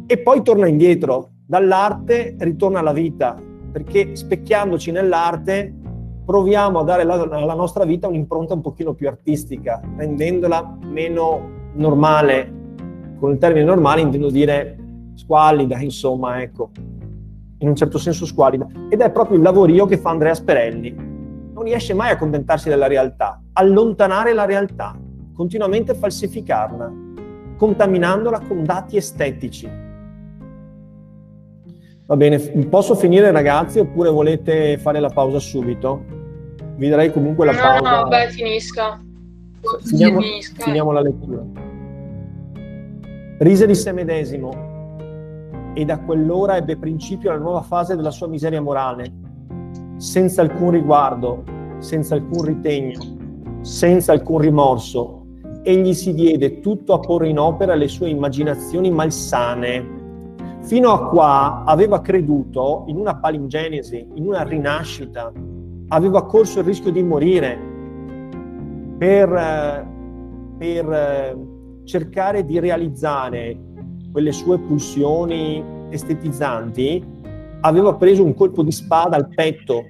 [0.06, 1.31] e poi torna indietro.
[1.52, 3.36] Dall'arte ritorna alla vita,
[3.72, 5.70] perché specchiandoci nell'arte
[6.24, 12.50] proviamo a dare alla nostra vita un'impronta un pochino più artistica, rendendola meno normale,
[13.18, 14.78] con il termine normale intendo dire
[15.12, 16.70] squallida, insomma, ecco,
[17.58, 18.66] in un certo senso squallida.
[18.88, 20.94] Ed è proprio il lavorio che fa Andrea Sperelli.
[21.52, 24.98] Non riesce mai a accontentarsi della realtà, allontanare la realtà,
[25.34, 26.90] continuamente falsificarla,
[27.58, 29.81] contaminandola con dati estetici.
[32.12, 36.04] Va bene, posso finire ragazzi oppure volete fare la pausa subito?
[36.76, 37.90] Vi darei comunque la pausa.
[37.90, 39.00] No, no, beh, finisca.
[39.82, 40.20] Finiamo,
[40.58, 41.42] finiamo la lettura.
[43.38, 44.50] Rise di sé medesimo
[45.72, 49.10] e da quell'ora ebbe principio la nuova fase della sua miseria morale,
[49.96, 51.44] senza alcun riguardo,
[51.78, 53.00] senza alcun ritegno,
[53.62, 55.24] senza alcun rimorso.
[55.62, 60.00] Egli si diede tutto a porre in opera le sue immaginazioni malsane.
[60.62, 65.32] Fino a qua aveva creduto in una palingenesi, in una rinascita,
[65.88, 67.58] aveva corso il rischio di morire
[68.96, 69.86] per,
[70.56, 71.38] per
[71.84, 73.58] cercare di realizzare
[74.12, 77.04] quelle sue pulsioni estetizzanti,
[77.62, 79.82] aveva preso un colpo di spada al petto,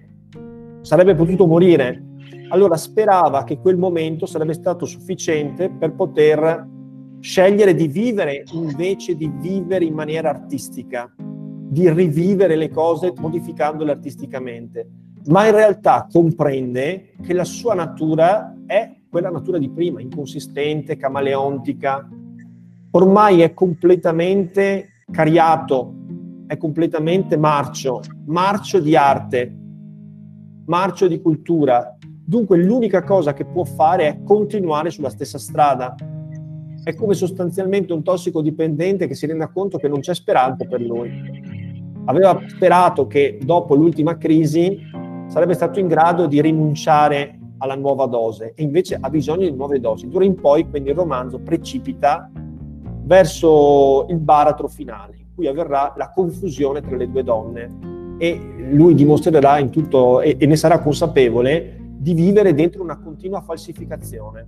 [0.80, 2.02] sarebbe potuto morire.
[2.48, 6.66] Allora sperava che quel momento sarebbe stato sufficiente per poter
[7.22, 14.88] scegliere di vivere invece di vivere in maniera artistica, di rivivere le cose modificandole artisticamente.
[15.26, 22.08] Ma in realtà comprende che la sua natura è quella natura di prima, inconsistente, camaleontica,
[22.90, 25.94] ormai è completamente cariato,
[26.48, 29.56] è completamente marcio, marcio di arte,
[30.66, 31.96] marcio di cultura.
[32.00, 35.94] Dunque l'unica cosa che può fare è continuare sulla stessa strada.
[36.84, 41.10] È come sostanzialmente un tossicodipendente che si rende conto che non c'è speranza per lui.
[42.06, 44.80] Aveva sperato che dopo l'ultima crisi
[45.28, 49.78] sarebbe stato in grado di rinunciare alla nuova dose e invece ha bisogno di nuove
[49.78, 50.08] dosi.
[50.08, 52.28] D'ora in poi quindi il romanzo precipita
[53.04, 58.40] verso il baratro finale, in cui avverrà la confusione tra le due donne e
[58.72, 64.46] lui dimostrerà in tutto e, e ne sarà consapevole di vivere dentro una continua falsificazione.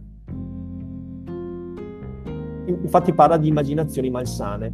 [2.67, 4.73] Infatti parla di immaginazioni malsane.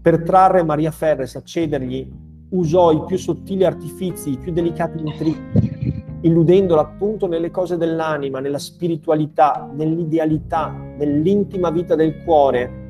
[0.00, 2.10] Per trarre Maria Ferres a cedergli
[2.50, 8.58] usò i più sottili artifici, i più delicati intrighi, illudendola appunto nelle cose dell'anima, nella
[8.58, 12.82] spiritualità, nell'idealità, nell'intima vita del cuore.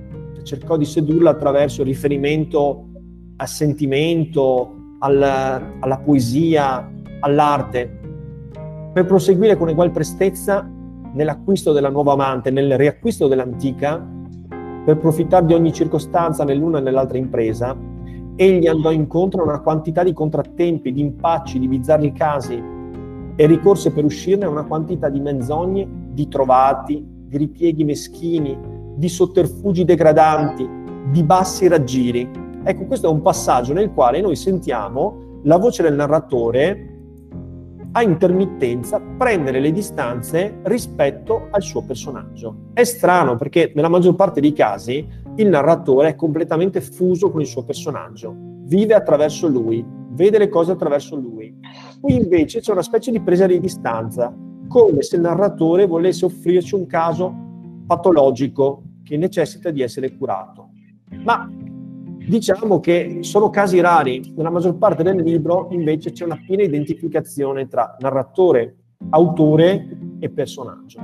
[0.42, 2.88] Cercò di sedurla attraverso il riferimento
[3.36, 8.00] al sentimento, alla, alla poesia, all'arte,
[8.92, 10.70] per proseguire con egual prestezza
[11.14, 14.04] nell'acquisto della nuova amante, nel riacquisto dell'antica,
[14.84, 17.76] per profittare di ogni circostanza nell'una e nell'altra impresa,
[18.36, 22.62] egli andò incontro a una quantità di contrattempi, di impacci, di bizzarri casi
[23.36, 28.56] e ricorse per uscirne a una quantità di menzogne, di trovati, di ripieghi meschini,
[28.96, 30.68] di sotterfugi degradanti,
[31.10, 32.28] di bassi raggiri.
[32.62, 36.93] Ecco, questo è un passaggio nel quale noi sentiamo la voce del narratore
[37.96, 42.70] a intermittenza prendere le distanze rispetto al suo personaggio.
[42.72, 47.46] È strano perché nella maggior parte dei casi il narratore è completamente fuso con il
[47.46, 48.34] suo personaggio,
[48.64, 51.56] vive attraverso lui, vede le cose attraverso lui.
[52.00, 54.34] Qui invece c'è una specie di presa di distanza,
[54.66, 57.32] come se il narratore volesse offrirci un caso
[57.86, 60.70] patologico che necessita di essere curato.
[61.22, 61.48] Ma
[62.26, 67.68] Diciamo che sono casi rari, nella maggior parte del libro invece c'è una piena identificazione
[67.68, 68.76] tra narratore,
[69.10, 71.00] autore e personaggio.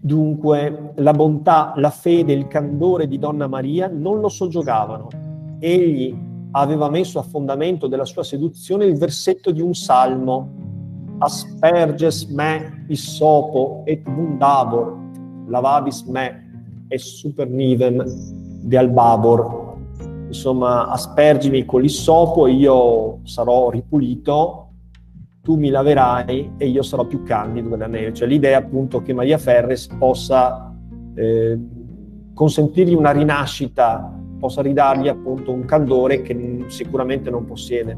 [0.00, 5.08] Dunque, la bontà, la fede, il candore di Donna Maria non lo soggiogavano.
[5.58, 6.16] Egli
[6.52, 10.48] aveva messo a fondamento della sua seduzione il versetto di un salmo,
[11.18, 14.98] asperges me issopo et mundavor,
[15.46, 16.43] lavabis me
[16.88, 18.04] e super nivem
[18.62, 19.62] di Albabor.
[20.26, 24.68] Insomma, aspergimi con l'issopo e io sarò ripulito,
[25.42, 28.14] tu mi laverai e io sarò più candido della neve.
[28.14, 30.74] Cioè l'idea appunto che Maria Ferres possa
[31.14, 31.58] eh,
[32.32, 37.96] consentirgli una rinascita, possa ridargli appunto un candore che sicuramente non possiede.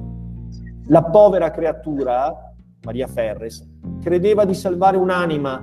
[0.89, 2.53] La povera creatura,
[2.85, 3.67] Maria Ferres,
[4.03, 5.63] credeva di salvare un'anima,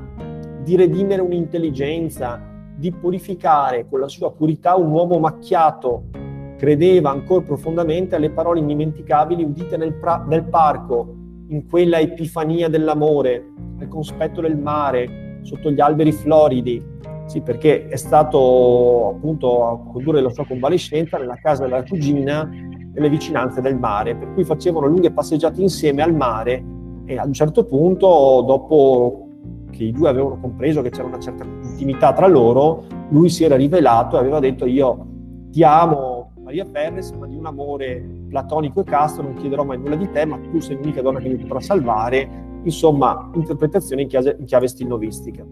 [0.64, 2.53] di redimere un'intelligenza,
[2.84, 6.10] di purificare con la sua purità un uomo macchiato.
[6.58, 11.16] Credeva ancora profondamente alle parole indimenticabili udite nel, pra- nel parco,
[11.48, 16.84] in quella epifania dell'amore, al conspetto del mare, sotto gli alberi floridi.
[17.26, 23.10] Sì, perché è stato appunto a condurre la sua convalescenza nella casa della cugina nelle
[23.10, 26.62] vicinanze del mare, per cui facevano lunghe passeggiate insieme al mare
[27.06, 29.30] e a un certo punto, dopo
[29.72, 33.56] che i due avevano compreso che c'era una certa intimità tra loro, lui si era
[33.56, 35.08] rivelato e aveva detto io
[35.52, 39.96] ti amo Maria Ferres, ma di un amore platonico e casto non chiederò mai nulla
[39.96, 44.36] di te, ma tu sei l'unica donna che mi potrà salvare, insomma, interpretazione in chiave,
[44.40, 45.46] in chiave stilnovistica.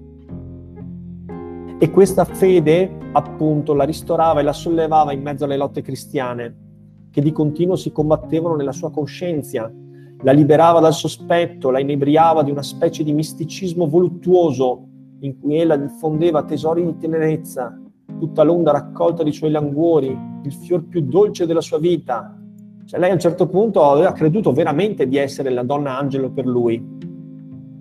[1.78, 6.56] E questa fede, appunto, la ristorava e la sollevava in mezzo alle lotte cristiane,
[7.10, 9.72] che di continuo si combattevano nella sua coscienza,
[10.24, 14.90] la liberava dal sospetto, la inebriava di una specie di misticismo voluttuoso
[15.22, 17.80] in cui ella diffondeva tesori di tenerezza,
[18.20, 22.38] tutta l'onda raccolta dei suoi languori, il fior più dolce della sua vita.
[22.86, 26.46] Cioè lei a un certo punto aveva creduto veramente di essere la donna angelo per
[26.46, 27.00] lui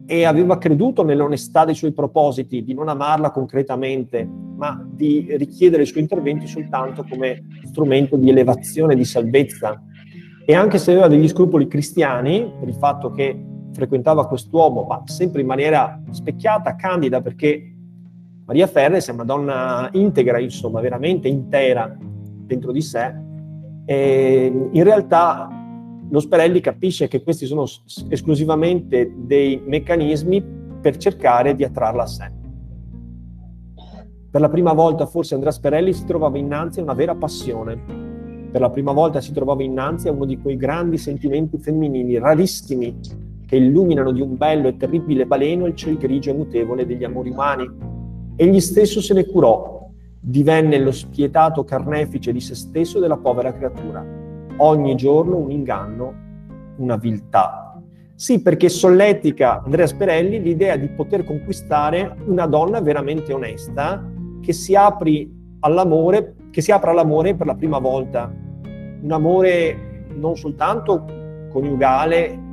[0.07, 5.87] e aveva creduto nell'onestà dei suoi propositi, di non amarla concretamente, ma di richiedere i
[5.87, 9.81] suoi interventi soltanto come strumento di elevazione, di salvezza.
[10.45, 15.41] E anche se aveva degli scrupoli cristiani, per il fatto che frequentava quest'uomo, ma sempre
[15.41, 17.75] in maniera specchiata, candida, perché
[18.45, 23.15] Maria Ferres è una donna integra, insomma, veramente intera dentro di sé.
[23.85, 25.49] E in realtà
[26.09, 27.65] lo Sperelli capisce che questi sono
[28.09, 30.45] esclusivamente dei meccanismi
[30.81, 32.33] per cercare di attrarla a sé.
[34.31, 38.49] Per la prima volta forse Andrea Sperelli si trovava innanzi a una vera passione.
[38.51, 42.99] Per la prima volta si trovava innanzi a uno di quei grandi sentimenti femminili rarissimi
[43.51, 47.31] che illuminano di un bello e terribile baleno il ciel grigio e mutevole degli amori
[47.31, 47.69] umani.
[48.37, 49.89] Egli stesso se ne curò,
[50.21, 54.07] divenne lo spietato carnefice di se stesso e della povera creatura.
[54.59, 56.15] Ogni giorno un inganno,
[56.77, 57.83] una viltà.
[58.15, 64.09] Sì, perché solletica Andrea Sperelli l'idea di poter conquistare una donna veramente onesta
[64.41, 68.33] che si all'amore, che si apra all'amore per la prima volta.
[69.03, 71.05] Un amore non soltanto
[71.51, 72.47] coniugale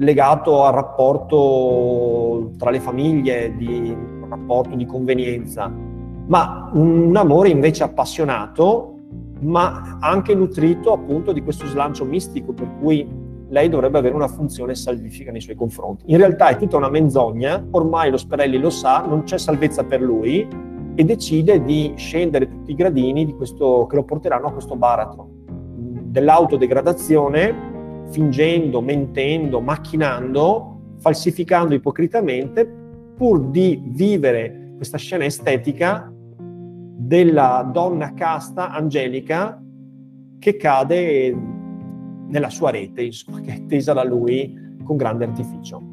[0.00, 3.96] legato al rapporto tra le famiglie, di,
[4.28, 5.72] rapporto di convenienza,
[6.26, 8.94] ma un amore invece appassionato,
[9.40, 13.06] ma anche nutrito appunto di questo slancio mistico per cui
[13.48, 16.04] lei dovrebbe avere una funzione salvifica nei suoi confronti.
[16.06, 20.00] In realtà è tutta una menzogna, ormai lo Sperelli lo sa, non c'è salvezza per
[20.00, 20.46] lui
[20.94, 25.28] e decide di scendere tutti i gradini di questo, che lo porteranno a questo baratro
[26.10, 27.68] dell'autodegradazione,
[28.10, 32.66] fingendo, mentendo, macchinando, falsificando ipocritamente,
[33.16, 39.62] pur di vivere questa scena estetica della donna casta, angelica,
[40.38, 41.36] che cade
[42.28, 45.89] nella sua rete, insomma, che è tesa da lui con grande artificio.